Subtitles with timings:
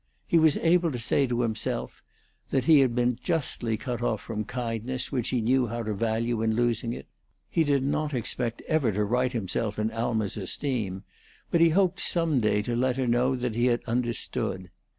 [0.25, 2.01] He was able to say to himself
[2.49, 6.41] that he had been justly cut off from kindness which he knew how to value
[6.41, 7.05] in losing it.
[7.51, 11.03] He did not expect ever to right himself in Alma's esteem,
[11.51, 14.71] but he hoped some day to let her know that he had understood.